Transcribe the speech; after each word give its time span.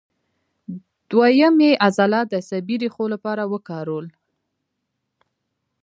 دوهیم 1.09 1.55
یې 1.65 1.71
عضلات 1.85 2.25
د 2.29 2.33
عصبي 2.41 2.75
ریښو 2.81 3.05
لپاره 3.13 3.43
وکارول. 3.53 4.05